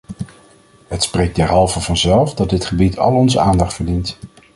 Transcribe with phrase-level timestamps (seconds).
[0.87, 4.17] Het spreekt derhalve vanzelf dat dit gebied al onze aandacht verdient.